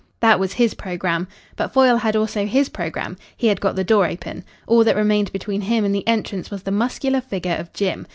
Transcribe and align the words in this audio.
That 0.19 0.39
was 0.39 0.53
his 0.53 0.73
programme. 0.73 1.27
But 1.55 1.73
Foyle 1.73 1.97
had 1.97 2.15
also 2.15 2.47
his 2.47 2.69
programme. 2.69 3.17
He 3.37 3.45
had 3.45 3.61
got 3.61 3.75
the 3.75 3.83
door 3.83 4.07
open. 4.07 4.43
All 4.65 4.83
that 4.83 4.95
remained 4.95 5.31
between 5.31 5.61
him 5.61 5.85
and 5.85 5.93
the 5.93 6.07
entrance 6.07 6.49
was 6.49 6.63
the 6.63 6.71
muscular 6.71 7.21
figure 7.21 7.53
of 7.53 7.71
Jim. 7.71 8.07